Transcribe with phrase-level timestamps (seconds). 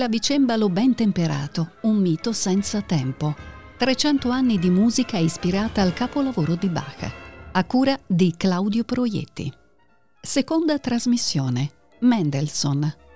[0.00, 3.34] clavicembalo ben temperato, un mito senza tempo.
[3.76, 7.12] 300 anni di musica ispirata al capolavoro di Bach,
[7.52, 9.52] a cura di Claudio Proietti.
[10.18, 11.70] Seconda trasmissione.
[11.98, 13.09] Mendelssohn.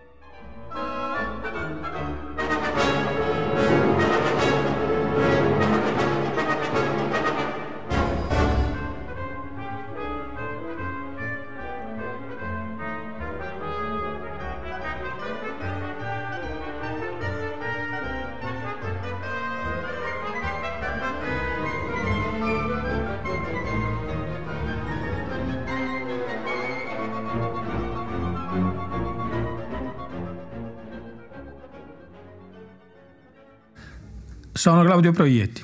[34.64, 35.62] Sono Claudio Proietti.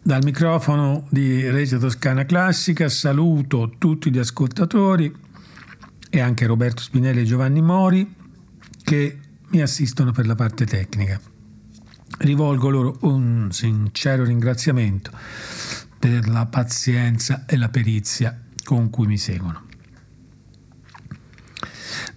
[0.00, 5.12] Dal microfono di Regia Toscana Classica saluto tutti gli ascoltatori
[6.08, 8.14] e anche Roberto Spinelli e Giovanni Mori
[8.84, 9.18] che
[9.48, 11.20] mi assistono per la parte tecnica.
[12.18, 15.10] Rivolgo loro un sincero ringraziamento
[15.98, 19.67] per la pazienza e la perizia con cui mi seguono.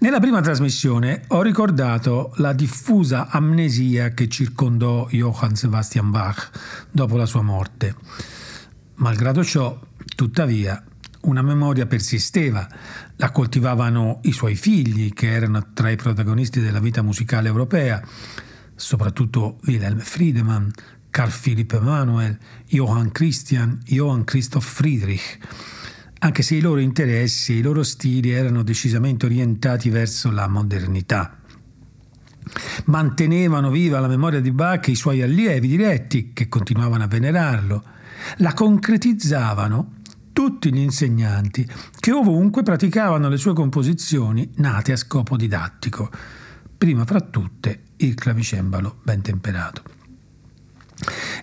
[0.01, 6.49] Nella prima trasmissione ho ricordato la diffusa amnesia che circondò Johann Sebastian Bach
[6.89, 7.93] dopo la sua morte.
[8.95, 9.79] Malgrado ciò,
[10.15, 10.83] tuttavia,
[11.21, 12.67] una memoria persisteva,
[13.17, 18.01] la coltivavano i suoi figli, che erano tra i protagonisti della vita musicale europea,
[18.73, 20.67] soprattutto Wilhelm Friedemann,
[21.11, 25.37] Carl Philipp Emanuel, Johann Christian, Johann Christoph Friedrich
[26.23, 31.37] anche se i loro interessi e i loro stili erano decisamente orientati verso la modernità.
[32.85, 37.83] Mantenevano viva la memoria di Bach e i suoi allievi diretti, che continuavano a venerarlo.
[38.37, 39.93] La concretizzavano
[40.31, 41.67] tutti gli insegnanti,
[41.99, 46.09] che ovunque praticavano le sue composizioni nate a scopo didattico,
[46.77, 50.00] prima fra tutte il clavicembalo ben temperato.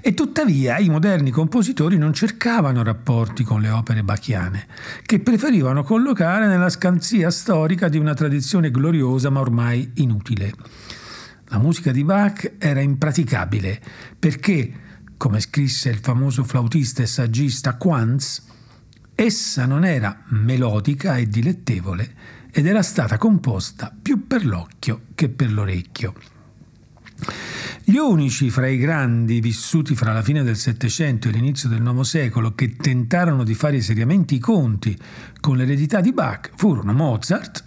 [0.00, 4.66] E tuttavia i moderni compositori non cercavano rapporti con le opere bachiane,
[5.04, 10.52] che preferivano collocare nella scanzia storica di una tradizione gloriosa ma ormai inutile.
[11.46, 13.80] La musica di Bach era impraticabile
[14.18, 14.72] perché,
[15.16, 18.44] come scrisse il famoso flautista e saggista Quantz,
[19.14, 25.50] essa non era melodica e dilettevole ed era stata composta più per l'occhio che per
[25.50, 26.14] l'orecchio.
[27.88, 32.02] Gli unici fra i grandi vissuti fra la fine del Settecento e l'inizio del Nuovo
[32.02, 34.94] secolo che tentarono di fare seriamente i conti
[35.40, 37.64] con l'eredità di Bach furono Mozart,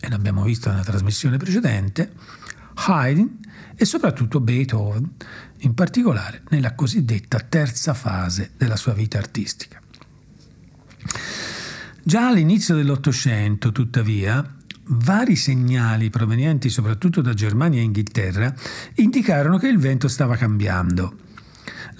[0.00, 2.12] e l'abbiamo visto nella trasmissione precedente,
[2.86, 3.40] Haydn
[3.74, 5.14] e soprattutto Beethoven,
[5.56, 9.82] in particolare nella cosiddetta terza fase della sua vita artistica.
[12.00, 14.57] Già all'inizio dell'Ottocento, tuttavia,
[14.88, 18.54] vari segnali provenienti soprattutto da Germania e Inghilterra
[18.94, 21.26] indicarono che il vento stava cambiando.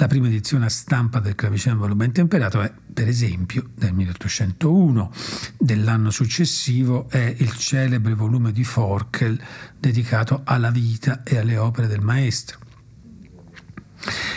[0.00, 5.12] La prima edizione a stampa del clavicembalo ben temperato è, per esempio, del 1801.
[5.59, 9.41] Dell'anno successivo è il celebre volume di Forkel
[9.76, 12.66] dedicato alla vita e alle opere del maestro.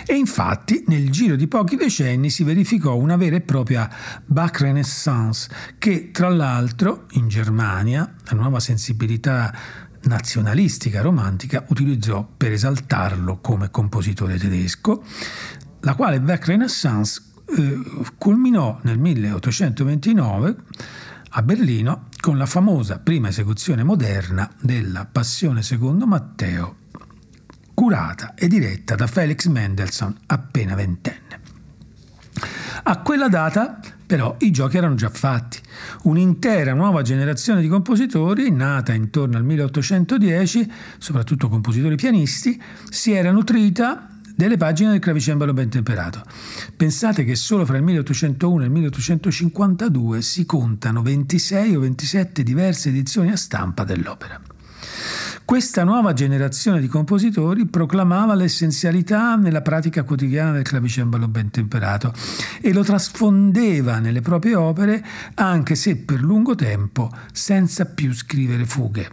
[0.06, 3.90] E infatti nel giro di pochi decenni si verificò una vera e propria
[4.26, 9.54] Bach Renaissance che tra l'altro in Germania la nuova sensibilità
[10.04, 15.04] nazionalistica romantica utilizzò per esaltarlo come compositore tedesco,
[15.82, 17.22] la quale Bach Renaissance
[17.56, 17.80] eh,
[18.18, 20.56] culminò nel 1829
[21.34, 26.81] a Berlino con la famosa prima esecuzione moderna della Passione secondo Matteo
[27.82, 31.40] curata e diretta da Felix Mendelssohn, appena ventenne.
[32.84, 35.60] A quella data, però, i giochi erano già fatti.
[36.04, 44.10] Un'intera nuova generazione di compositori, nata intorno al 1810, soprattutto compositori pianisti, si era nutrita
[44.36, 46.22] delle pagine del clavicembalo ben temperato.
[46.78, 52.90] Pensate che solo fra il 1801 e il 1852 si contano 26 o 27 diverse
[52.90, 54.51] edizioni a stampa dell'opera.
[55.44, 62.14] Questa nuova generazione di compositori proclamava l'essenzialità nella pratica quotidiana del clavicembalo ben temperato
[62.62, 65.04] e lo trasfondeva nelle proprie opere
[65.36, 69.10] anche se per lungo tempo senza più scrivere fughe.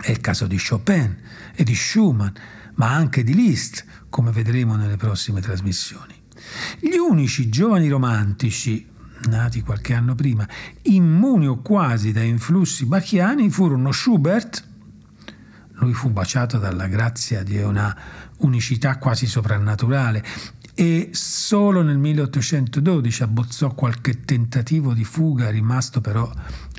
[0.00, 1.16] È il caso di Chopin
[1.54, 2.32] e di Schumann,
[2.74, 6.14] ma anche di Liszt, come vedremo nelle prossime trasmissioni.
[6.78, 8.86] Gli unici giovani romantici
[9.28, 10.46] nati qualche anno prima,
[10.82, 14.72] immuni o quasi da influssi bachiani, furono Schubert,
[15.74, 17.96] lui fu baciato dalla grazia di una
[18.38, 20.24] unicità quasi soprannaturale
[20.74, 26.30] e solo nel 1812 abbozzò qualche tentativo di fuga rimasto però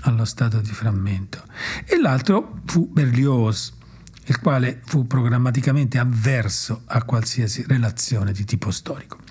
[0.01, 1.43] allo stato di frammento.
[1.85, 3.73] E l'altro fu Berlioz,
[4.25, 9.24] il quale fu programmaticamente avverso a qualsiasi relazione di tipo storico.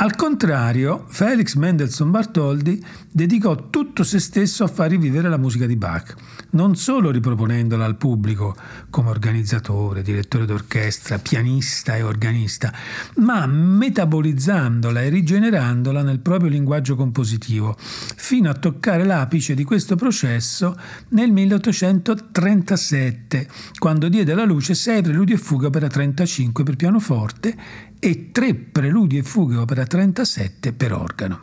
[0.00, 2.80] Al contrario, Felix Mendelssohn Bartholdi
[3.10, 6.14] dedicò tutto se stesso a far rivivere la musica di Bach,
[6.50, 8.54] non solo riproponendola al pubblico
[8.90, 12.72] come organizzatore, direttore d'orchestra, pianista e organista,
[13.16, 20.78] ma metabolizzandola e rigenerandola nel proprio linguaggio compositivo, fino a toccare l'apice di questo processo
[21.08, 23.48] nel 1837,
[23.80, 29.18] quando diede alla luce sei preludi e fughe opera 35 per pianoforte e tre preludi
[29.18, 31.40] e fughe opera 37 per organo.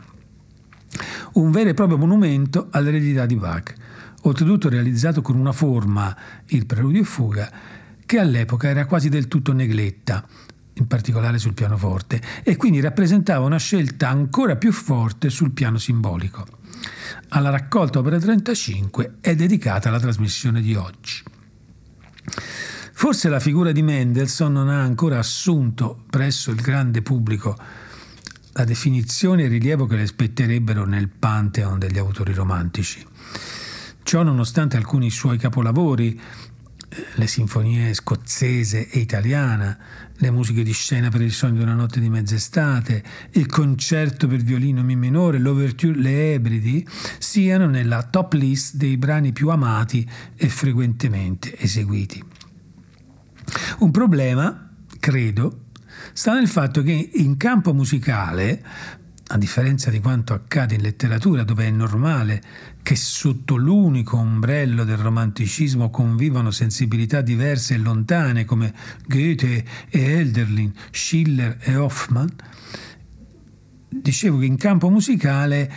[1.34, 3.74] Un vero e proprio monumento all'eredità di Bach,
[4.22, 6.16] oltretutto realizzato con una forma,
[6.46, 7.50] il preludio e fuga,
[8.04, 10.26] che all'epoca era quasi del tutto negletta,
[10.74, 16.46] in particolare sul pianoforte, e quindi rappresentava una scelta ancora più forte sul piano simbolico.
[17.30, 21.22] Alla raccolta Opera 35 è dedicata la trasmissione di oggi.
[22.98, 27.54] Forse la figura di Mendelssohn non ha ancora assunto presso il grande pubblico
[28.52, 33.06] la definizione e il rilievo che le spetterebbero nel pantheon degli autori romantici.
[34.02, 36.18] Ciò nonostante alcuni suoi capolavori,
[36.88, 39.76] eh, le sinfonie scozzese e italiana,
[40.14, 44.38] le musiche di scena per il sogno di una notte di mezz'estate, il concerto per
[44.38, 46.88] violino mi minore, l'ouverture Le Ebridi,
[47.18, 52.35] siano nella top list dei brani più amati e frequentemente eseguiti.
[53.78, 55.66] Un problema, credo,
[56.12, 58.62] sta nel fatto che in campo musicale,
[59.28, 62.42] a differenza di quanto accade in letteratura, dove è normale
[62.82, 68.72] che sotto l'unico ombrello del romanticismo convivano sensibilità diverse e lontane come
[69.06, 72.28] Goethe e Elderlin, Schiller e Hoffmann,
[73.88, 75.72] dicevo che in campo musicale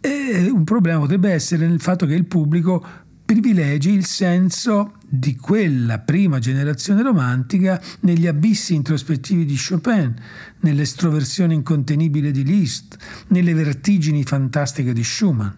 [0.00, 2.84] eh, un problema potrebbe essere nel fatto che il pubblico
[3.34, 10.14] privilegi il senso di quella prima generazione romantica negli abissi introspettivi di Chopin,
[10.60, 12.96] nell'estroversione incontenibile di Liszt,
[13.28, 15.50] nelle vertigini fantastiche di Schumann.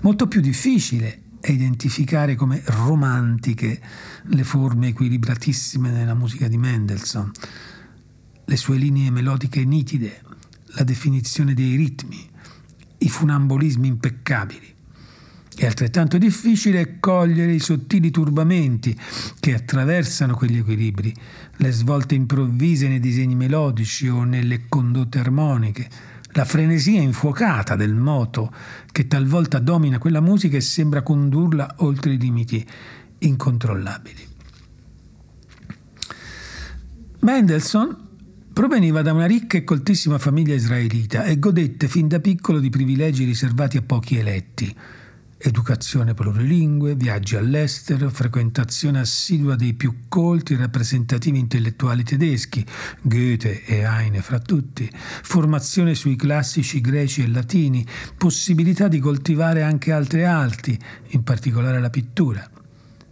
[0.00, 3.80] Molto più difficile è identificare come romantiche
[4.24, 7.30] le forme equilibratissime nella musica di Mendelssohn,
[8.44, 10.20] le sue linee melodiche nitide,
[10.74, 12.28] la definizione dei ritmi,
[12.98, 14.71] i funambolismi impeccabili.
[15.54, 18.98] È altrettanto difficile cogliere i sottili turbamenti
[19.38, 21.14] che attraversano quegli equilibri,
[21.56, 25.88] le svolte improvvise nei disegni melodici o nelle condotte armoniche,
[26.32, 28.52] la frenesia infuocata del moto
[28.90, 32.66] che talvolta domina quella musica e sembra condurla oltre i limiti
[33.18, 34.26] incontrollabili.
[37.20, 38.08] Mendelssohn
[38.52, 43.24] proveniva da una ricca e coltissima famiglia israelita e godette fin da piccolo di privilegi
[43.24, 44.74] riservati a pochi eletti
[45.42, 52.64] educazione plurilingue, viaggi all'estero, frequentazione assidua dei più colti e rappresentativi intellettuali tedeschi,
[53.00, 57.84] Goethe e Heine fra tutti, formazione sui classici greci e latini,
[58.16, 60.78] possibilità di coltivare anche altre arti,
[61.08, 62.48] in particolare la pittura.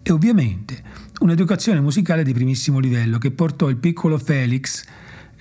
[0.02, 0.82] E ovviamente
[1.18, 4.84] un'educazione musicale di primissimo livello che portò il piccolo Felix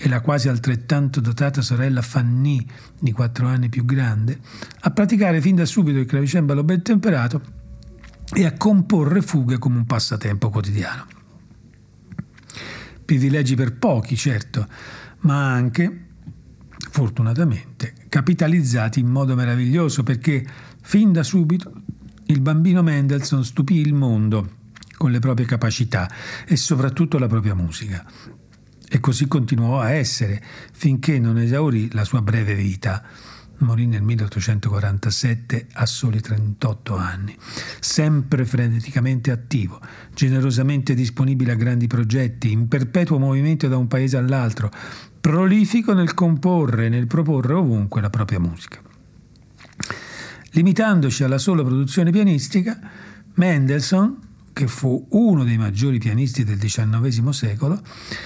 [0.01, 2.65] e la quasi altrettanto dotata sorella Fanny,
[2.97, 4.39] di quattro anni più grande,
[4.79, 7.41] a praticare fin da subito il clavicembalo ben temperato
[8.33, 11.05] e a comporre fughe come un passatempo quotidiano.
[13.03, 14.67] Privilegi per pochi, certo,
[15.21, 16.05] ma anche,
[16.91, 20.47] fortunatamente, capitalizzati in modo meraviglioso perché
[20.81, 21.73] fin da subito
[22.27, 24.57] il bambino Mendelssohn stupì il mondo
[24.95, 26.09] con le proprie capacità
[26.45, 28.05] e soprattutto la propria musica
[28.89, 30.41] e così continuò a essere
[30.73, 33.03] finché non esaurì la sua breve vita.
[33.59, 37.37] Morì nel 1847 a soli 38 anni,
[37.79, 39.81] sempre freneticamente attivo,
[40.13, 44.71] generosamente disponibile a grandi progetti, in perpetuo movimento da un paese all'altro,
[45.19, 48.79] prolifico nel comporre e nel proporre ovunque la propria musica.
[50.51, 52.79] Limitandoci alla sola produzione pianistica,
[53.35, 54.28] Mendelssohn
[54.59, 57.81] che fu uno dei maggiori pianisti del XIX secolo,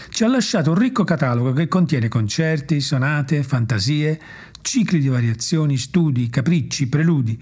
[0.10, 4.20] ci ha lasciato un ricco catalogo che contiene concerti, sonate, fantasie,
[4.62, 7.40] cicli di variazioni, studi, capricci, preludi.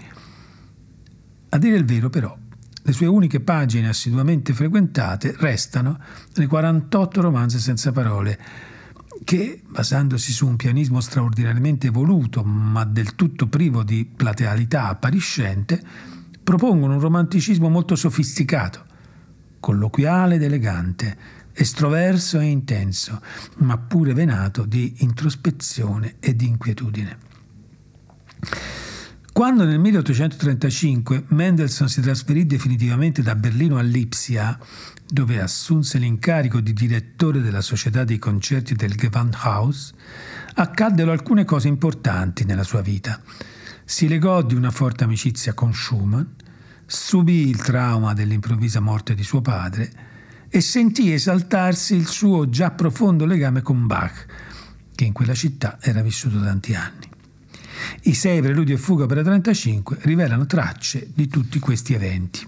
[1.48, 2.36] A dire il vero, però,
[2.82, 5.98] le sue uniche pagine assiduamente frequentate restano
[6.34, 8.38] le 48 romanze senza parole,
[9.24, 15.82] che, basandosi su un pianismo straordinariamente evoluto, ma del tutto privo di platealità appariscente,
[16.52, 18.84] propongono un romanticismo molto sofisticato,
[19.58, 21.16] colloquiale ed elegante,
[21.54, 23.22] estroverso e intenso,
[23.58, 27.16] ma pure venato di introspezione e di inquietudine.
[29.32, 34.58] Quando nel 1835 Mendelssohn si trasferì definitivamente da Berlino a Lipsia,
[35.06, 39.94] dove assunse l'incarico di direttore della società dei concerti del Gewandhaus,
[40.52, 43.22] accaddero alcune cose importanti nella sua vita.
[43.84, 46.24] Si legò di una forte amicizia con Schumann,
[46.92, 49.90] subì il trauma dell'improvvisa morte di suo padre
[50.50, 54.26] e sentì esaltarsi il suo già profondo legame con Bach,
[54.94, 57.08] che in quella città era vissuto tanti anni.
[58.02, 62.46] I sei preludi e fuga per 35 rivelano tracce di tutti questi eventi.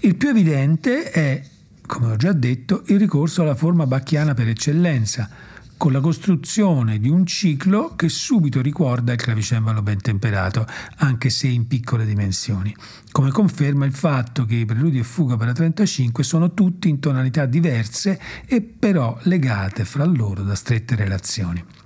[0.00, 1.42] Il più evidente è,
[1.86, 5.28] come ho già detto, il ricorso alla forma bacchiana per eccellenza,
[5.76, 10.66] con la costruzione di un ciclo che subito ricorda il clavicembalo ben temperato,
[10.96, 12.74] anche se in piccole dimensioni,
[13.10, 17.46] come conferma il fatto che i preludi e fuga per 35 sono tutti in tonalità
[17.46, 21.83] diverse e però legate fra loro da strette relazioni.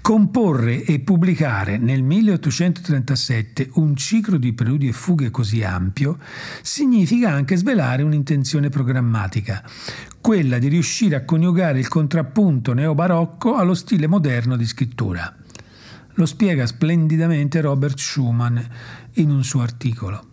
[0.00, 6.18] Comporre e pubblicare nel 1837 un ciclo di preludi e fughe così ampio
[6.62, 9.62] significa anche svelare un'intenzione programmatica,
[10.20, 15.34] quella di riuscire a coniugare il contrappunto neobarocco allo stile moderno di scrittura.
[16.14, 18.58] Lo spiega splendidamente Robert Schumann
[19.14, 20.29] in un suo articolo.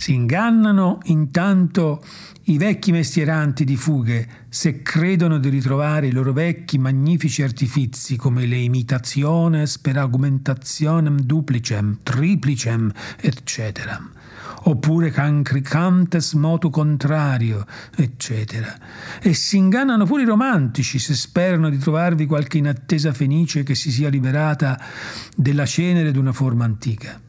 [0.00, 2.00] Si ingannano intanto
[2.44, 8.46] i vecchi mestieranti di fughe, se credono di ritrovare i loro vecchi magnifici artifizi come
[8.46, 14.00] le imitationes per argumentationem duplicem, triplicem, eccetera,
[14.62, 18.72] oppure cancricantes motu contrario, eccetera.
[19.20, 23.90] E si ingannano pure i romantici se sperano di trovarvi qualche inattesa fenice che si
[23.90, 24.80] sia liberata
[25.34, 27.20] della cenere d'una forma antica.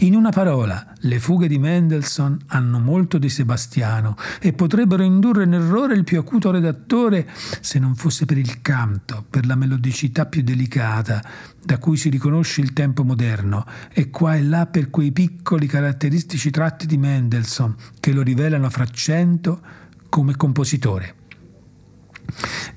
[0.00, 5.54] In una parola, le fughe di Mendelssohn hanno molto di Sebastiano e potrebbero indurre in
[5.54, 7.28] errore il più acuto redattore
[7.60, 11.22] se non fosse per il canto, per la melodicità più delicata,
[11.62, 16.50] da cui si riconosce il tempo moderno, e qua e là per quei piccoli caratteristici
[16.50, 19.60] tratti di Mendelssohn che lo rivelano fra cento
[20.08, 21.14] come compositore.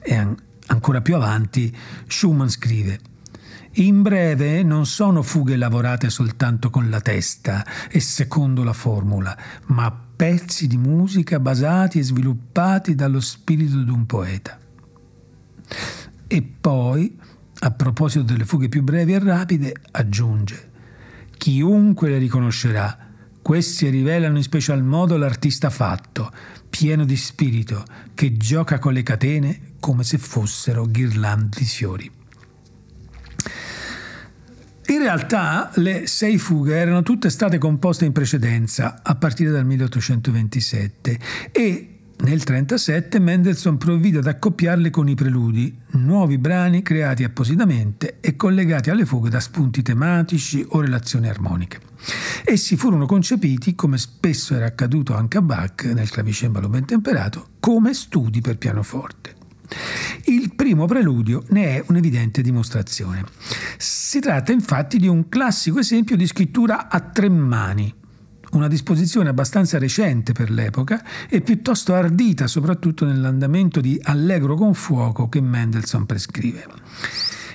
[0.01, 0.35] E an-
[0.67, 1.75] ancora più avanti
[2.07, 2.99] Schumann scrive
[3.73, 9.91] in breve non sono fughe lavorate soltanto con la testa e secondo la formula, ma
[9.91, 14.57] pezzi di musica basati e sviluppati dallo spirito di un poeta.
[16.27, 17.17] E poi,
[17.59, 20.71] a proposito delle fughe più brevi e rapide, aggiunge,
[21.37, 23.07] chiunque le riconoscerà,
[23.41, 26.31] questi rivelano in special modo l'artista fatto,
[26.69, 32.11] pieno di spirito, che gioca con le catene come se fossero ghirlande di fiori.
[34.89, 41.19] In realtà le sei fughe erano tutte state composte in precedenza, a partire dal 1827,
[41.51, 41.61] e
[42.21, 48.89] nel 1937 Mendelssohn provvide ad accoppiarle con i preludi, nuovi brani creati appositamente e collegati
[48.89, 51.79] alle fughe da spunti tematici o relazioni armoniche.
[52.43, 57.93] Essi furono concepiti, come spesso era accaduto anche a Bach nel clavicembalo ben temperato, come
[57.93, 59.38] studi per pianoforte.
[60.25, 63.23] Il primo preludio ne è un'evidente dimostrazione.
[63.77, 67.93] Si tratta infatti di un classico esempio di scrittura a tre mani,
[68.51, 75.29] una disposizione abbastanza recente per l'epoca e piuttosto ardita soprattutto nell'andamento di allegro con fuoco
[75.29, 76.65] che Mendelssohn prescrive.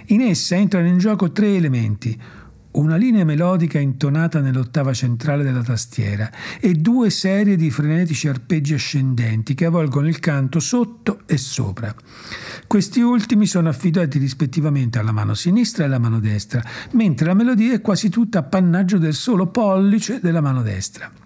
[0.09, 2.21] In essa entrano in gioco tre elementi,
[2.75, 9.55] una linea melodica intonata nell'ottava centrale della tastiera e due serie di frenetici arpeggi ascendenti
[9.55, 11.95] che avvolgono il canto sotto e sopra.
[12.67, 16.63] Questi ultimi sono affidati rispettivamente alla mano sinistra e alla mano destra,
[16.93, 21.24] mentre la melodia è quasi tutta appannaggio del solo pollice della mano destra.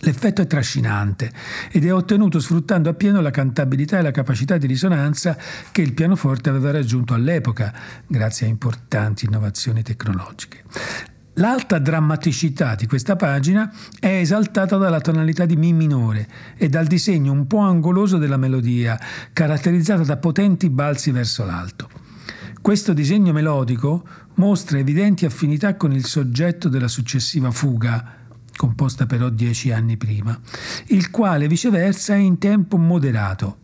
[0.00, 1.32] L'effetto è trascinante
[1.70, 5.36] ed è ottenuto sfruttando appieno la cantabilità e la capacità di risonanza
[5.70, 7.72] che il pianoforte aveva raggiunto all'epoca,
[8.06, 10.64] grazie a importanti innovazioni tecnologiche.
[11.38, 16.26] L'alta drammaticità di questa pagina è esaltata dalla tonalità di Mi minore
[16.56, 18.98] e dal disegno un po' angoloso della melodia,
[19.32, 21.90] caratterizzata da potenti balzi verso l'alto.
[22.62, 28.25] Questo disegno melodico mostra evidenti affinità con il soggetto della successiva fuga,
[28.56, 30.38] composta però dieci anni prima,
[30.86, 33.58] il quale viceversa è in tempo moderato,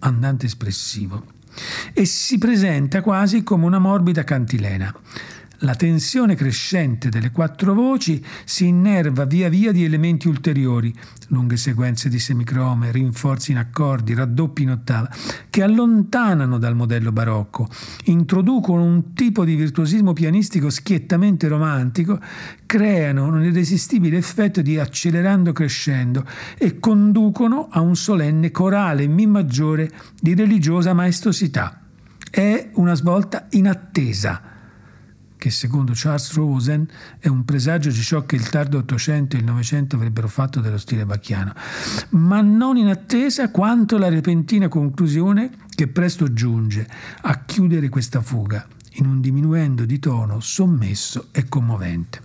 [0.00, 1.24] andante espressivo,
[1.92, 4.94] e si presenta quasi come una morbida cantilena.
[5.62, 10.90] La tensione crescente delle quattro voci si innerva via via di elementi ulteriori,
[11.28, 15.10] lunghe sequenze di semicrome, rinforzi in accordi, raddoppi in ottava,
[15.50, 17.68] che allontanano dal modello barocco,
[18.04, 22.18] introducono un tipo di virtuosismo pianistico schiettamente romantico,
[22.64, 26.24] creano un irresistibile effetto di accelerando crescendo
[26.56, 31.82] e conducono a un solenne corale Mi maggiore di religiosa maestosità.
[32.30, 34.49] È una svolta inattesa
[35.40, 36.86] che secondo Charles Rosen
[37.18, 40.76] è un presagio di ciò che il tardo Ottocento e il Novecento avrebbero fatto dello
[40.76, 41.54] stile bacchiano,
[42.10, 46.86] ma non in attesa quanto la repentina conclusione che presto giunge
[47.22, 52.20] a chiudere questa fuga in un diminuendo di tono sommesso e commovente.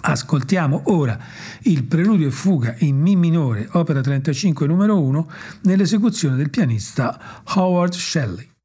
[0.00, 1.18] Ascoltiamo ora
[1.62, 5.30] il preludio e fuga in Mi minore, opera 35 numero 1,
[5.62, 8.57] nell'esecuzione del pianista Howard Shelley.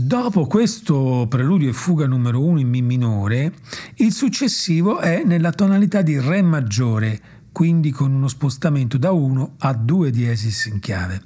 [0.00, 3.52] Dopo questo preludio e fuga numero 1 in Mi minore,
[3.96, 9.74] il successivo è nella tonalità di Re maggiore, quindi con uno spostamento da 1 a
[9.74, 11.20] 2 diesis in chiave.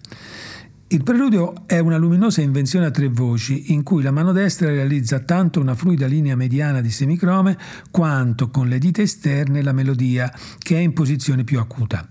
[0.86, 5.20] Il preludio è una luminosa invenzione a tre voci in cui la mano destra realizza
[5.20, 7.58] tanto una fluida linea mediana di semicrome
[7.90, 12.08] quanto con le dita esterne la melodia che è in posizione più acuta.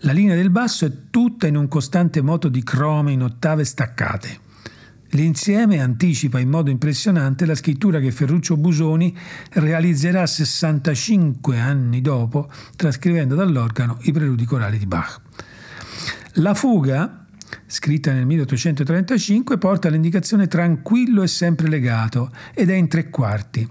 [0.00, 4.44] La linea del basso è tutta in un costante moto di crome in ottave staccate.
[5.16, 9.16] L'insieme anticipa in modo impressionante la scrittura che Ferruccio Busoni
[9.52, 15.22] realizzerà 65 anni dopo, trascrivendo dall'organo i preludi corali di Bach.
[16.34, 17.24] La fuga,
[17.64, 23.66] scritta nel 1835, porta all'indicazione tranquillo e sempre legato ed è in tre quarti.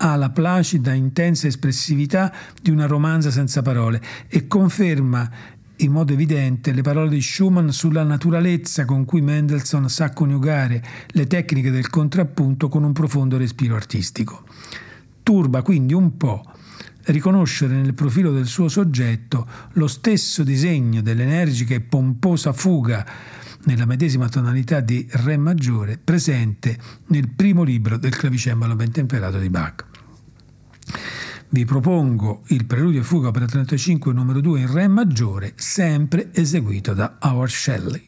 [0.00, 5.30] Ha la placida, intensa espressività di una romanza senza parole e conferma
[5.78, 11.26] in modo evidente le parole di Schumann sulla naturalezza con cui Mendelssohn sa coniugare le
[11.26, 14.44] tecniche del contrappunto con un profondo respiro artistico.
[15.22, 16.42] Turba quindi un po'
[17.04, 23.06] riconoscere nel profilo del suo soggetto lo stesso disegno dell'energica e pomposa fuga
[23.64, 29.50] nella medesima tonalità di Re maggiore presente nel primo libro del clavicembalo ben temperato di
[29.50, 29.97] Bach
[31.50, 36.92] vi propongo il Preludio e Fuga per 35 numero 2 in Re maggiore, sempre eseguito
[36.92, 38.07] da Howard Shelley.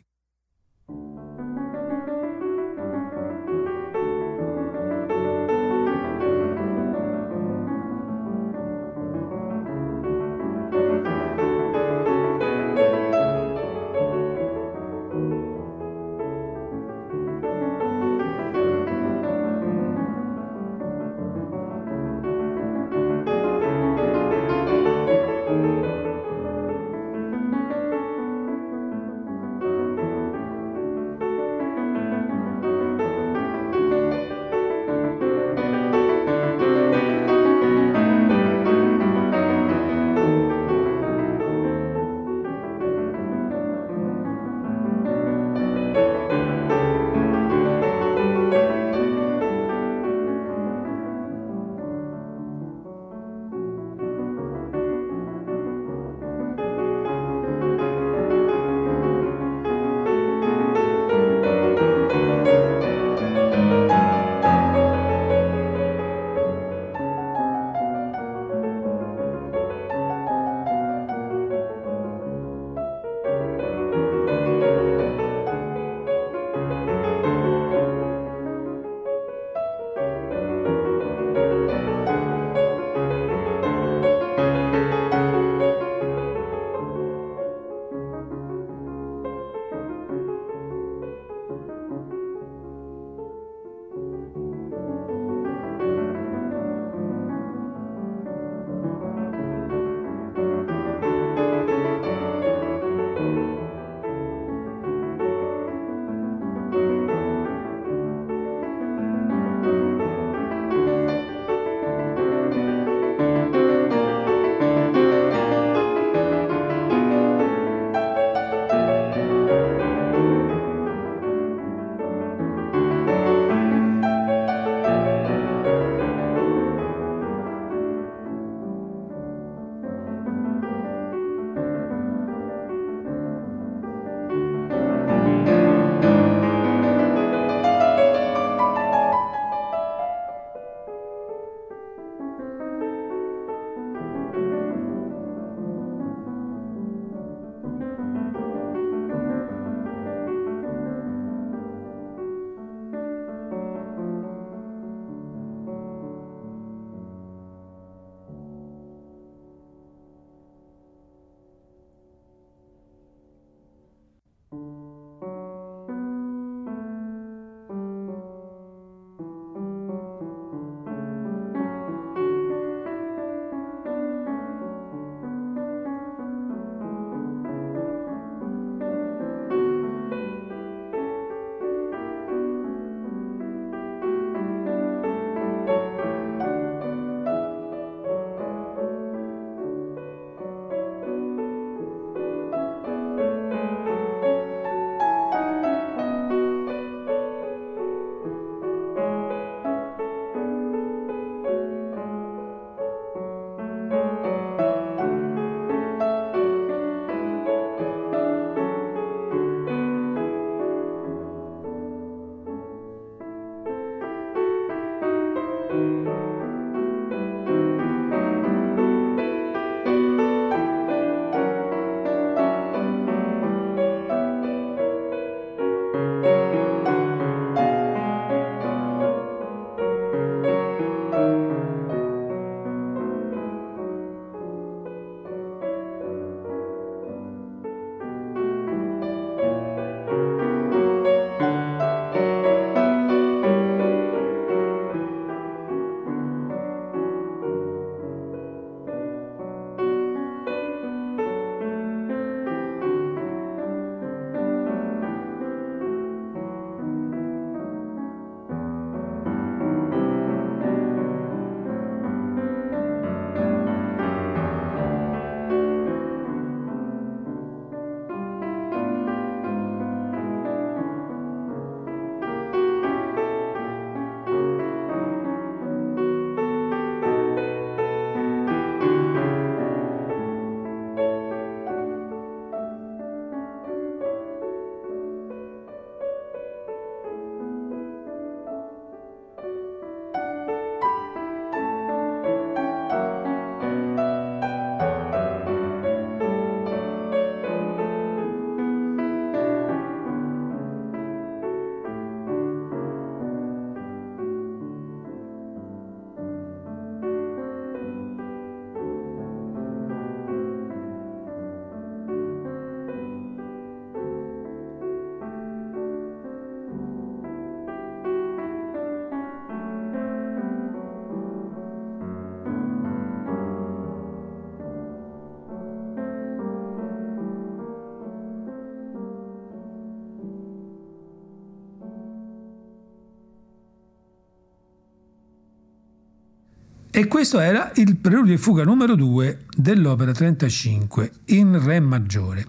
[337.00, 342.46] E questo era il preludio e fuga numero 2 dell'opera 35 in Re maggiore.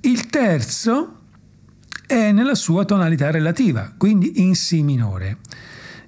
[0.00, 1.18] Il terzo
[2.04, 5.38] è nella sua tonalità relativa, quindi in Si minore.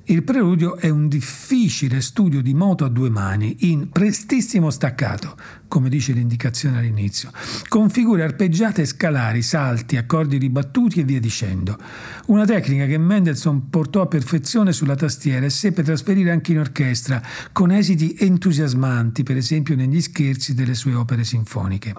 [0.06, 5.36] Il preludio è un difficile studio di moto a due mani in prestissimo staccato,
[5.70, 7.30] come dice l'indicazione all'inizio,
[7.68, 11.78] con figure arpeggiate e scalari, salti, accordi ribattuti e via dicendo.
[12.26, 17.22] Una tecnica che Mendelssohn portò a perfezione sulla tastiera e seppe trasferire anche in orchestra,
[17.52, 21.94] con esiti entusiasmanti, per esempio negli scherzi delle sue opere sinfoniche.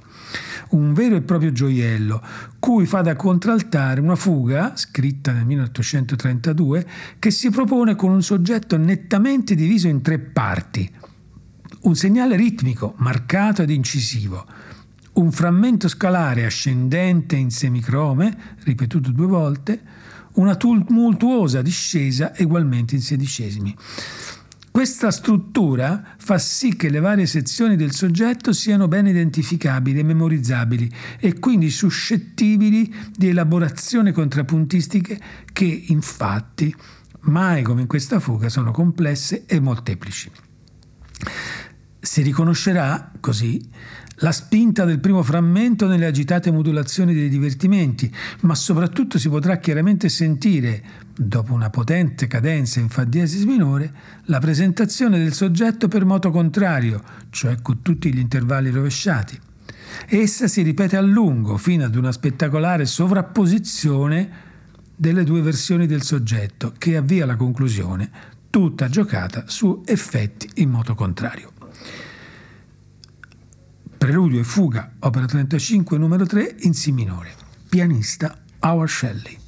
[0.72, 2.22] Un vero e proprio gioiello,
[2.60, 6.88] cui fa da contraltare una fuga, scritta nel 1832,
[7.20, 11.01] che si propone con un soggetto nettamente diviso in tre parti.
[11.82, 14.46] Un segnale ritmico, marcato ed incisivo.
[15.14, 19.82] Un frammento scalare ascendente in semicrome, ripetuto due volte.
[20.34, 23.76] Una tumultuosa discesa ugualmente in sedicesimi.
[24.70, 30.90] Questa struttura fa sì che le varie sezioni del soggetto siano ben identificabili e memorizzabili
[31.20, 35.20] e quindi suscettibili di elaborazioni contrappuntistiche
[35.52, 36.74] che infatti
[37.22, 40.32] mai come in questa fuga sono complesse e molteplici.
[42.04, 43.64] Si riconoscerà così
[44.22, 48.12] la spinta del primo frammento nelle agitate modulazioni dei divertimenti,
[48.42, 50.84] ma soprattutto si potrà chiaramente sentire,
[51.16, 53.94] dopo una potente cadenza in Fa diesis minore,
[54.26, 59.40] la presentazione del soggetto per moto contrario, cioè con tutti gli intervalli rovesciati.
[60.08, 64.30] Essa si ripete a lungo fino ad una spettacolare sovrapposizione
[64.96, 68.10] delle due versioni del soggetto che avvia la conclusione,
[68.50, 71.51] tutta giocata su effetti in moto contrario.
[74.02, 77.36] Preludio e fuga, opera 35 numero 3 in Si minore.
[77.70, 79.41] Pianista Howard Shelley.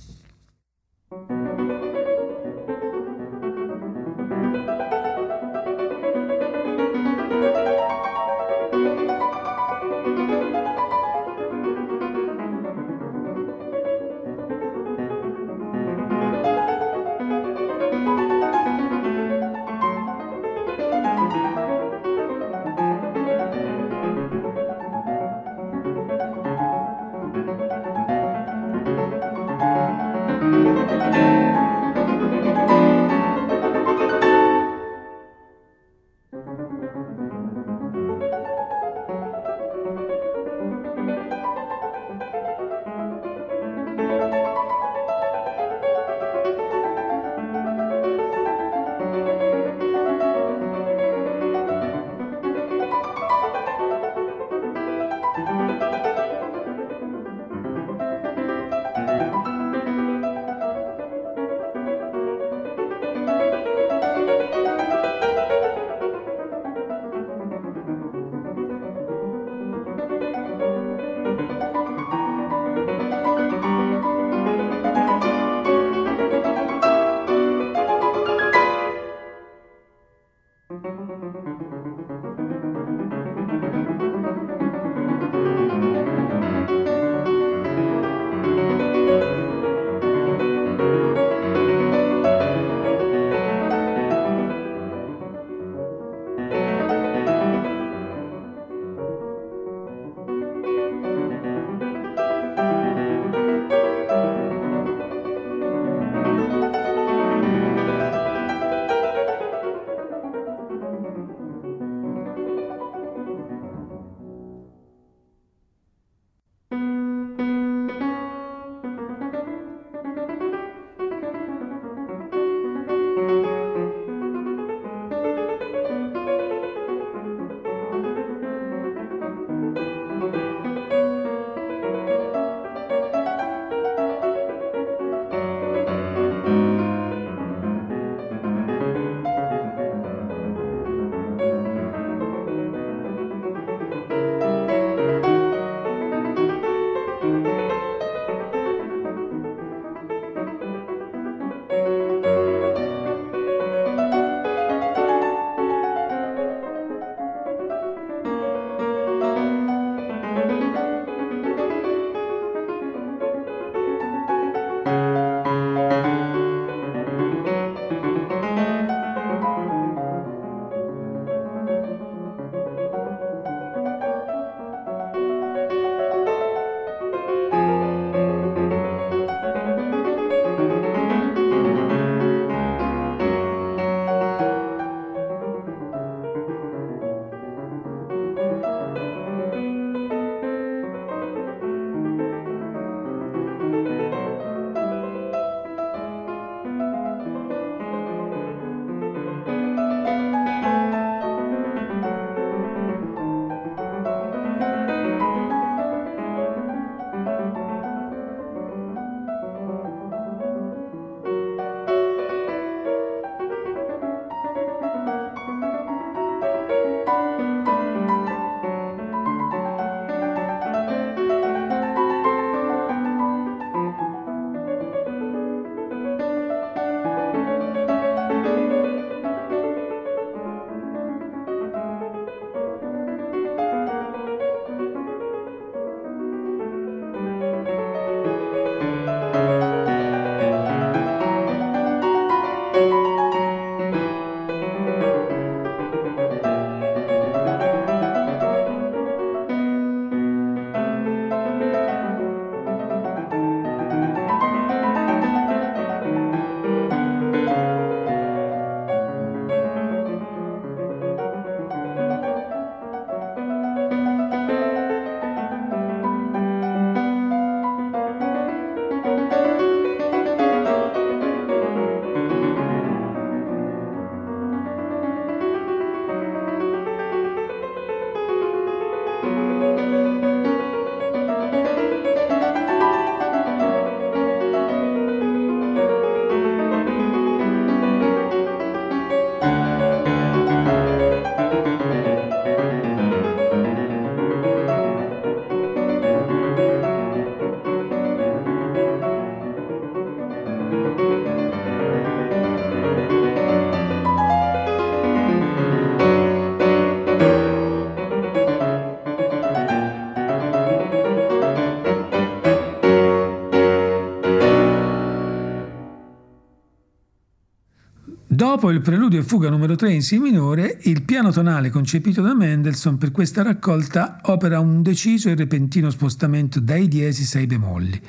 [318.53, 322.35] Dopo il preludio e fuga numero 3 in Si minore, il piano tonale concepito da
[322.35, 327.99] Mendelssohn per questa raccolta opera un deciso e repentino spostamento dai diesis ai bemolli.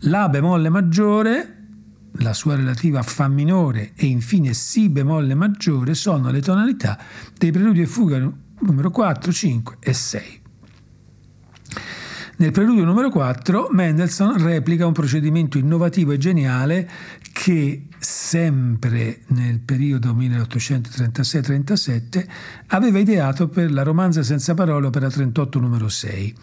[0.00, 1.66] La bemolle maggiore,
[2.14, 6.98] la sua relativa Fa minore e infine Si bemolle maggiore sono le tonalità
[7.38, 8.18] dei preludio e fuga
[8.58, 10.40] numero 4, 5 e 6.
[12.38, 16.90] Nel preludio numero 4 Mendelssohn replica un procedimento innovativo e geniale
[17.32, 17.86] che
[18.26, 22.26] sempre nel periodo 1836-37
[22.66, 26.34] aveva ideato per la romanza senza parole opera 38 numero 6,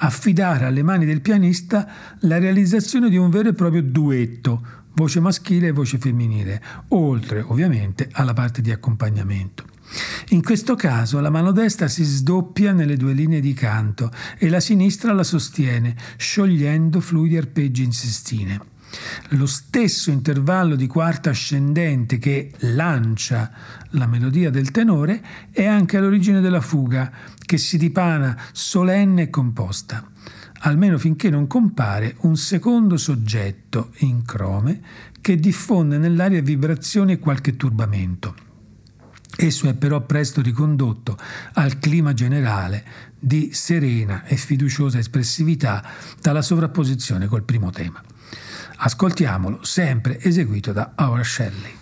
[0.00, 1.88] affidare alle mani del pianista
[2.20, 4.62] la realizzazione di un vero e proprio duetto,
[4.92, 9.64] voce maschile e voce femminile, oltre ovviamente alla parte di accompagnamento.
[10.28, 14.60] In questo caso la mano destra si sdoppia nelle due linee di canto e la
[14.60, 18.69] sinistra la sostiene, sciogliendo fluidi arpeggi in sestine.
[19.30, 23.50] Lo stesso intervallo di quarta ascendente che lancia
[23.90, 27.10] la melodia del tenore è anche all'origine della fuga,
[27.44, 30.04] che si dipana solenne e composta,
[30.60, 34.80] almeno finché non compare un secondo soggetto in crome
[35.20, 38.48] che diffonde nell'aria vibrazioni e qualche turbamento.
[39.36, 41.16] Esso è però presto ricondotto
[41.54, 42.84] al clima generale
[43.18, 45.84] di serena e fiduciosa espressività
[46.20, 48.02] dalla sovrapposizione col primo tema.
[48.82, 51.79] Ascoltiamolo, sempre eseguito da Aura Shelley.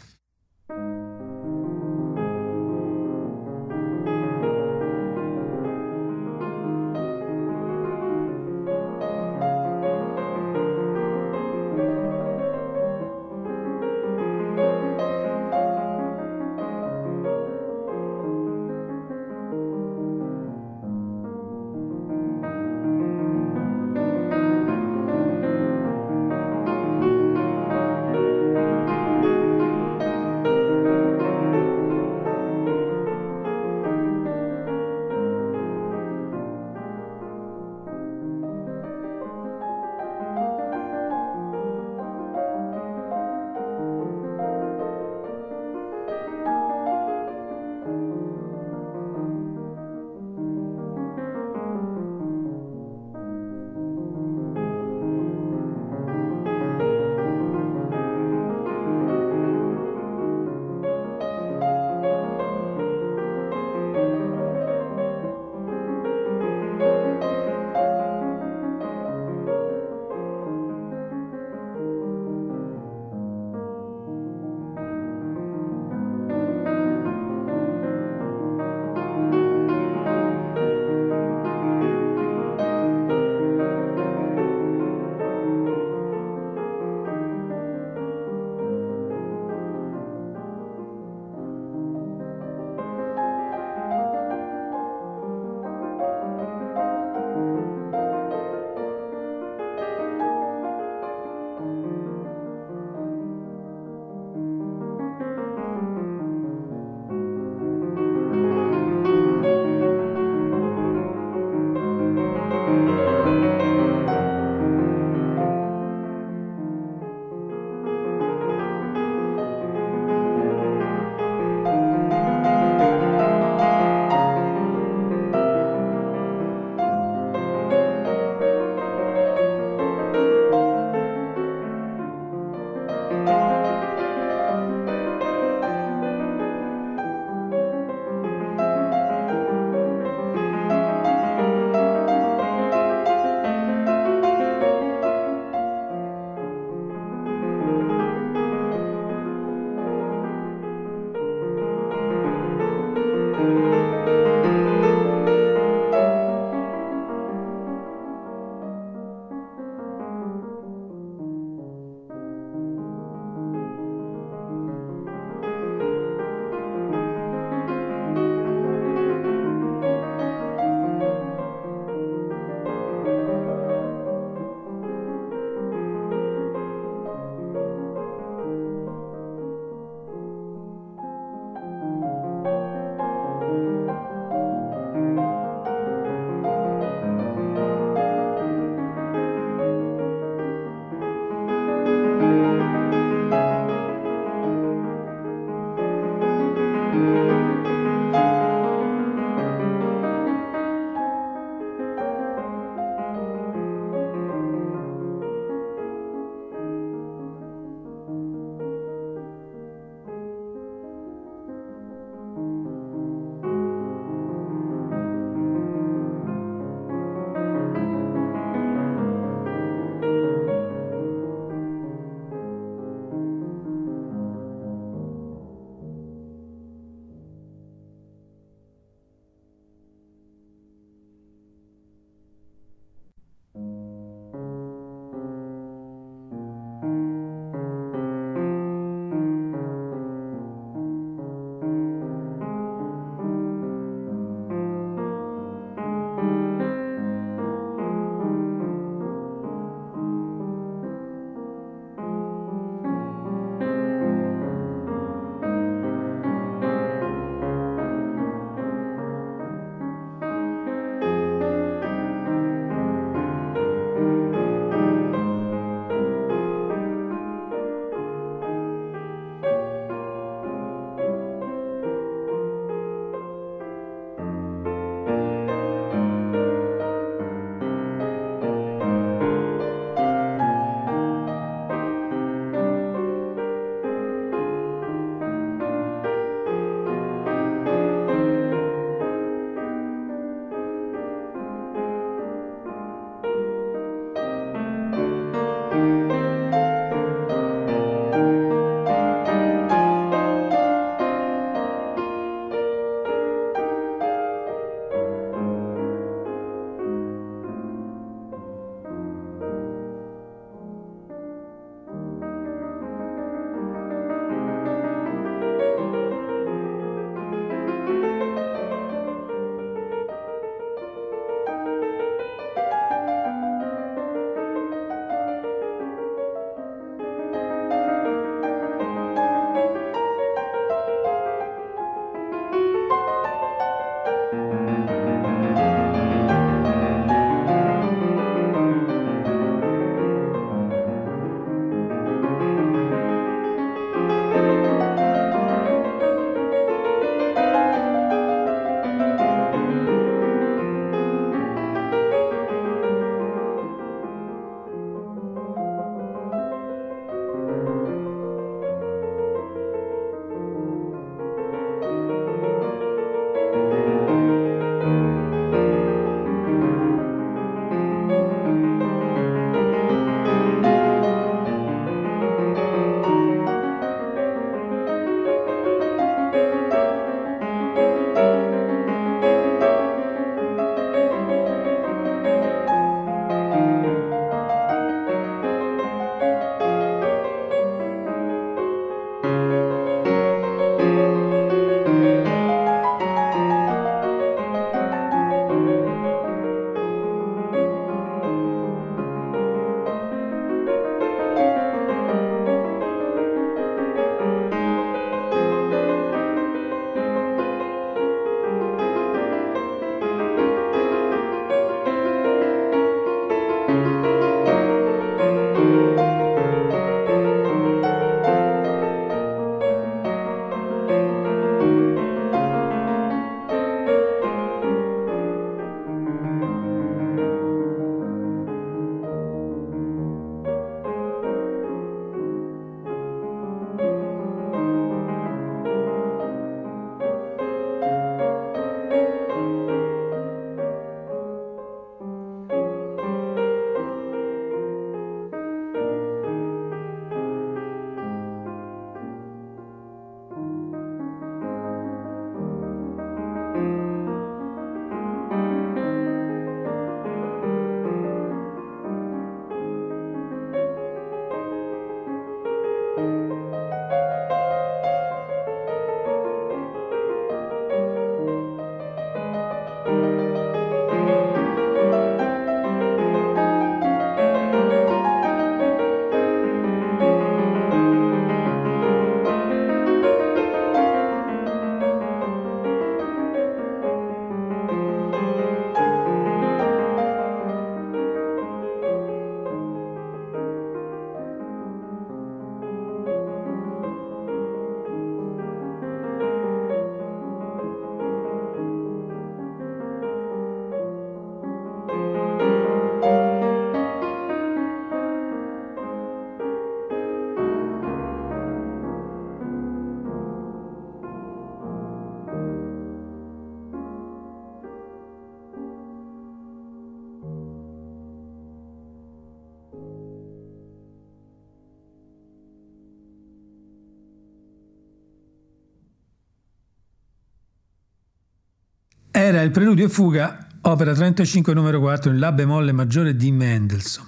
[529.39, 534.07] Era il preludio e fuga, opera 35 numero 4 in La bemolle maggiore di Mendelssohn.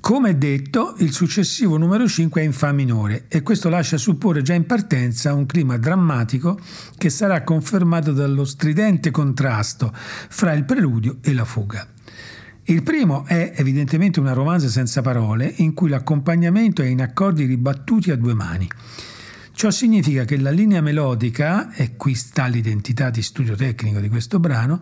[0.00, 4.54] Come detto, il successivo numero 5 è in Fa minore e questo lascia supporre già
[4.54, 6.58] in partenza un clima drammatico
[6.96, 11.86] che sarà confermato dallo stridente contrasto fra il preludio e la fuga.
[12.62, 18.10] Il primo è evidentemente una romanza senza parole in cui l'accompagnamento è in accordi ribattuti
[18.10, 18.66] a due mani.
[19.56, 24.40] Ciò significa che la linea melodica, e qui sta l'identità di studio tecnico di questo
[24.40, 24.80] brano,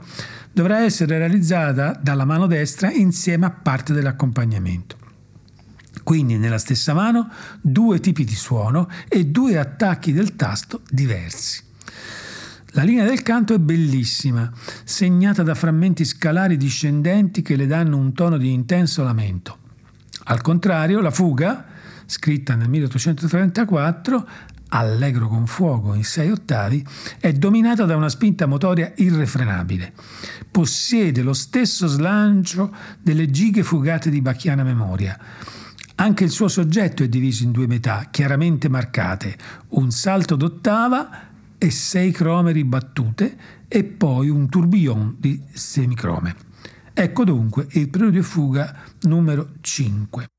[0.51, 4.97] dovrà essere realizzata dalla mano destra insieme a parte dell'accompagnamento.
[6.03, 11.63] Quindi nella stessa mano due tipi di suono e due attacchi del tasto diversi.
[12.71, 14.51] La linea del canto è bellissima,
[14.85, 19.59] segnata da frammenti scalari discendenti che le danno un tono di intenso lamento.
[20.25, 21.67] Al contrario, la fuga,
[22.07, 24.29] scritta nel 1834,
[24.73, 26.85] allegro con fuoco in sei ottavi,
[27.19, 29.93] è dominata da una spinta motoria irrefrenabile.
[30.51, 35.19] Possiede lo stesso slancio delle gighe fugate di Bacchiana Memoria.
[35.97, 39.37] Anche il suo soggetto è diviso in due metà, chiaramente marcate,
[39.71, 43.37] un salto d'ottava e sei crome ribattute
[43.69, 46.35] e poi un tourbillon di semicrome.
[46.95, 50.32] Ecco dunque il preludio e fuga numero 5.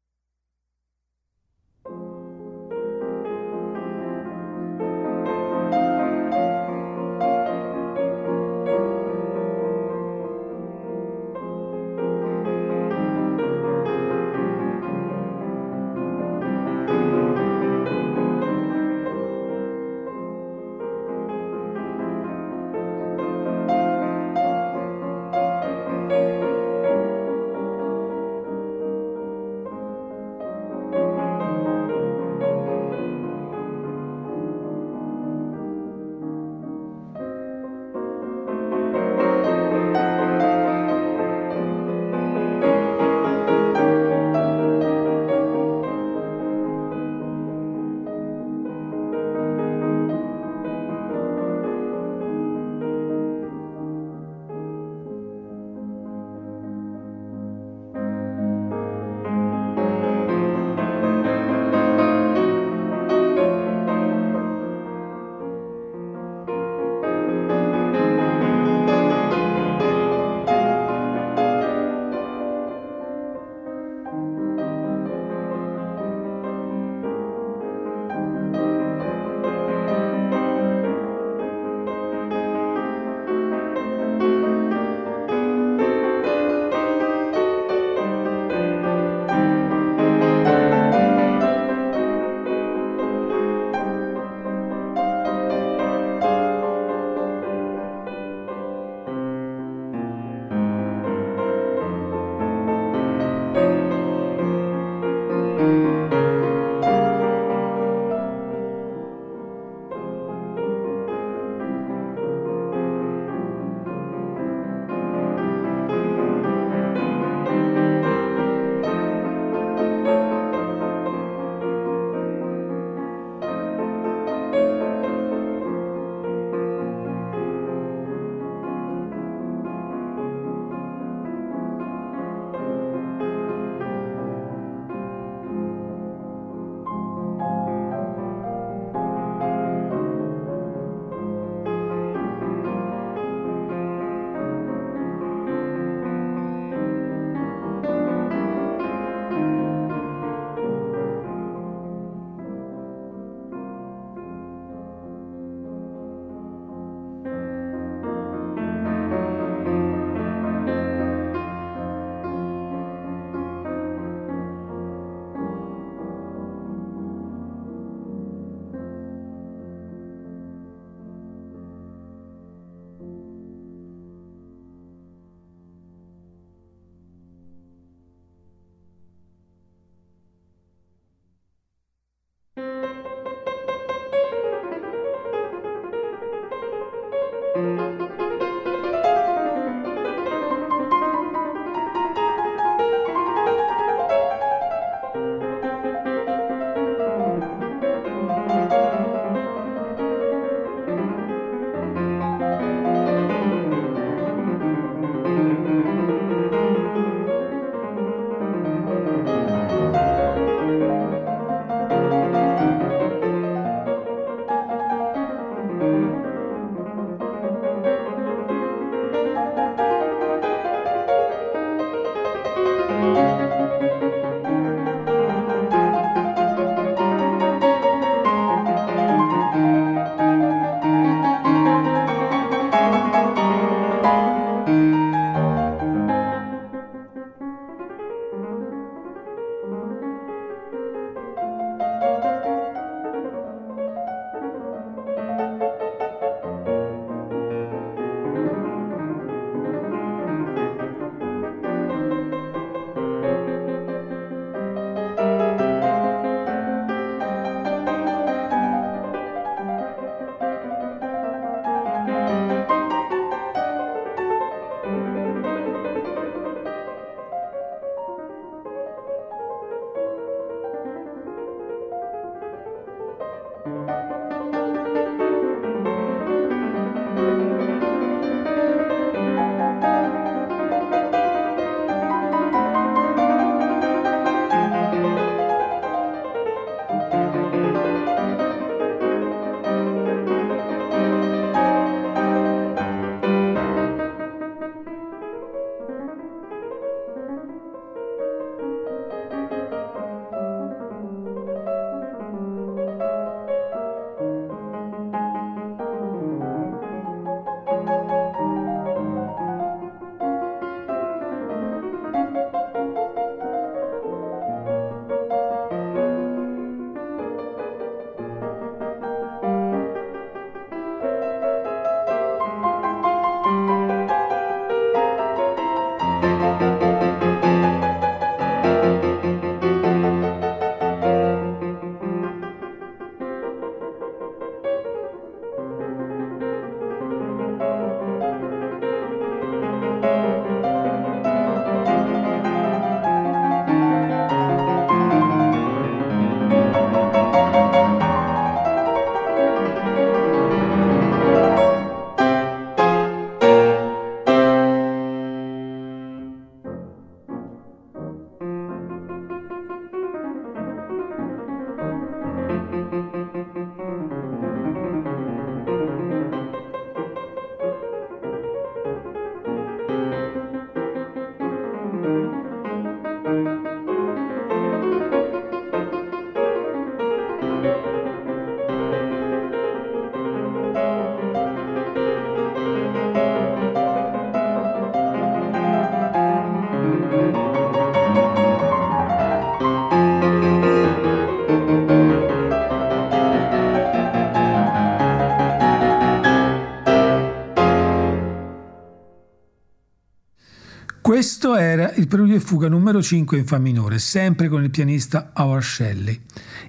[401.23, 405.31] Questo era il preludio e fuga numero 5 in Fa minore, sempre con il pianista
[405.35, 406.19] Howard Shelley.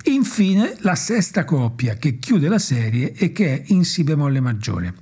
[0.05, 4.95] Infine la sesta coppia che chiude la serie e che è in Si bemolle maggiore.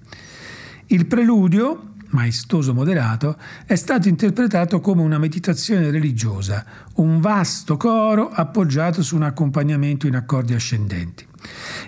[0.86, 3.36] Il preludio, maestoso moderato,
[3.66, 10.16] è stato interpretato come una meditazione religiosa, un vasto coro appoggiato su un accompagnamento in
[10.16, 11.26] accordi ascendenti.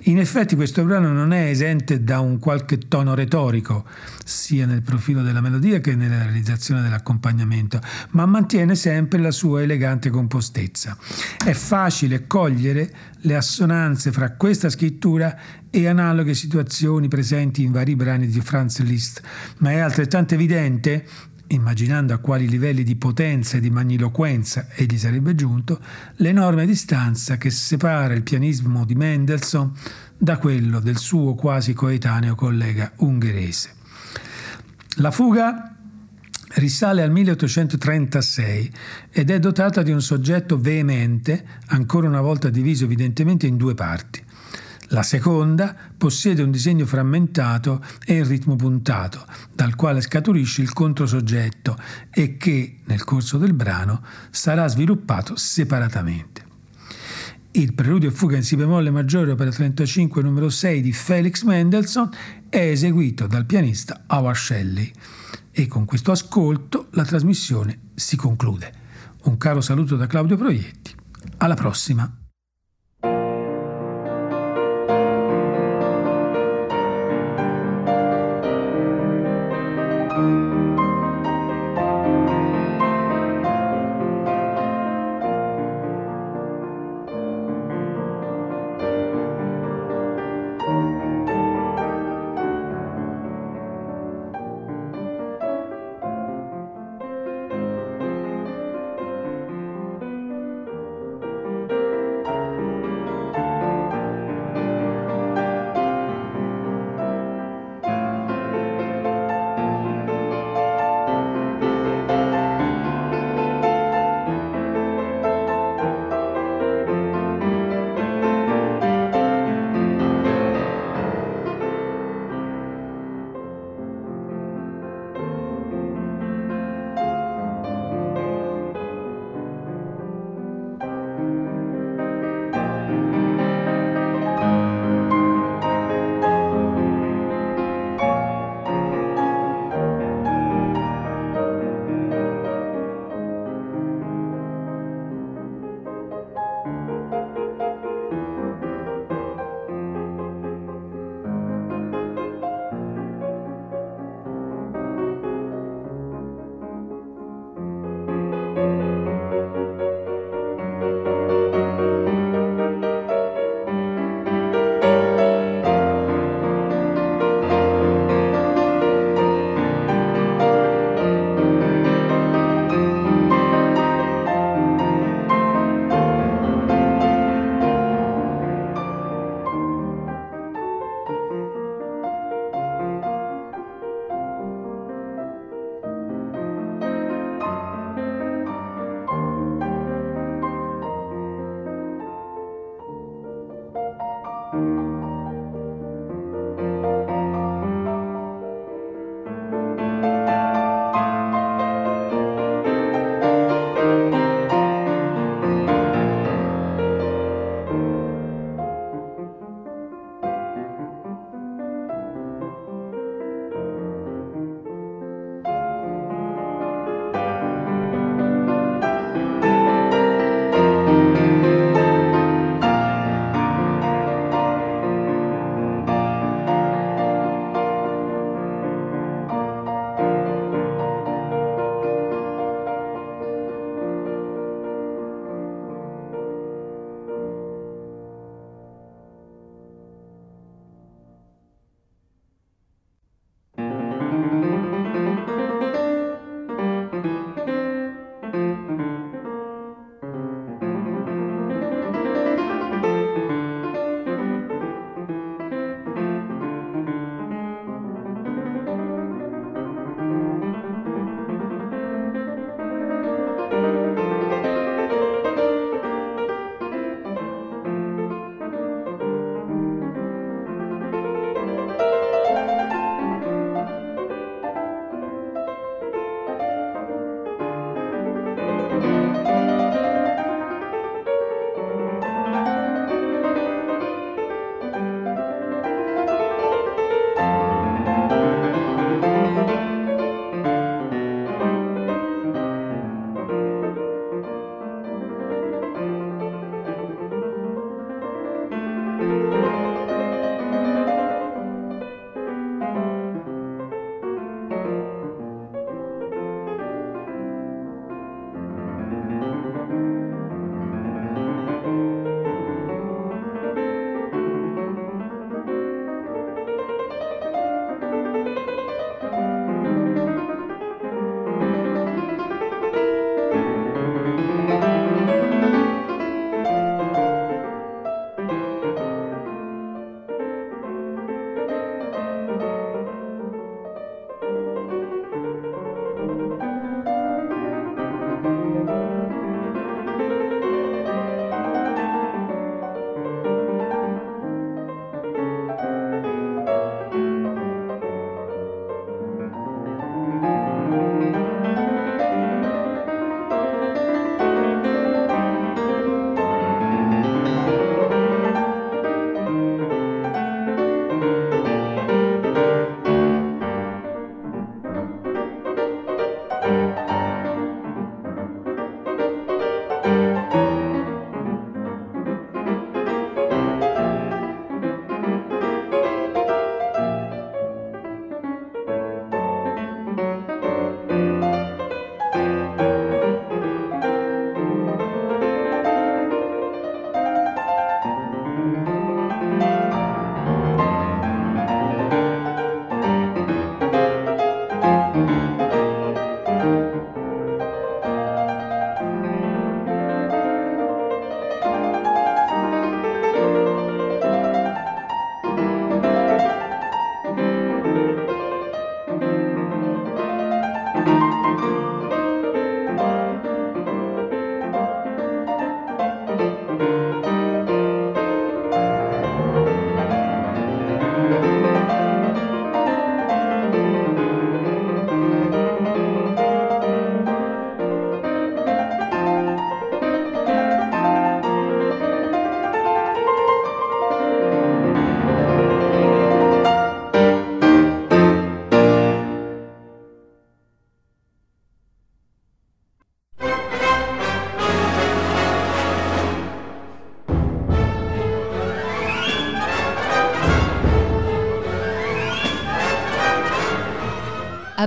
[0.07, 3.87] In effetti questo brano non è esente da un qualche tono retorico,
[4.23, 7.81] sia nel profilo della melodia che nella realizzazione dell'accompagnamento,
[8.11, 10.99] ma mantiene sempre la sua elegante compostezza.
[11.43, 12.91] È facile cogliere
[13.21, 15.39] le assonanze fra questa scrittura
[15.71, 19.23] e analoghe situazioni presenti in vari brani di Franz Liszt,
[19.59, 21.07] ma è altrettanto evidente
[21.49, 25.81] immaginando a quali livelli di potenza e di magniloquenza egli sarebbe giunto,
[26.17, 29.73] l'enorme distanza che separa il pianismo di Mendelssohn
[30.17, 33.71] da quello del suo quasi coetaneo collega ungherese.
[34.97, 35.75] La fuga
[36.55, 38.73] risale al 1836
[39.11, 44.23] ed è dotata di un soggetto veemente, ancora una volta diviso evidentemente in due parti.
[44.89, 51.77] La seconda possiede un disegno frammentato e il ritmo puntato, dal quale scaturisce il controsoggetto
[52.11, 56.43] e che, nel corso del brano, sarà sviluppato separatamente.
[57.53, 62.11] Il preludio e fuga in si bemolle maggiore opera 35 numero 6 di Felix Mendelssohn
[62.49, 64.91] è eseguito dal pianista Howard Shelley
[65.53, 68.73] e con questo ascolto la trasmissione si conclude.
[69.23, 70.95] Un caro saluto da Claudio Proietti.
[71.39, 72.24] Alla prossima!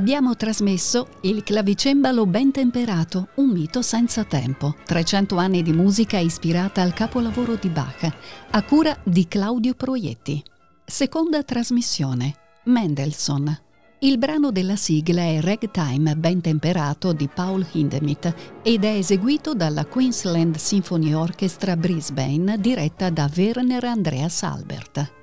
[0.07, 4.73] Abbiamo trasmesso Il clavicembalo ben temperato, un mito senza tempo.
[4.85, 8.09] 300 anni di musica ispirata al capolavoro di Bach,
[8.51, 10.41] a cura di Claudio Proietti.
[10.85, 12.35] Seconda trasmissione.
[12.63, 13.53] Mendelssohn.
[13.99, 19.85] Il brano della sigla è Ragtime ben temperato di Paul Hindemith ed è eseguito dalla
[19.85, 25.16] Queensland Symphony Orchestra Brisbane diretta da Werner Andreas Albert.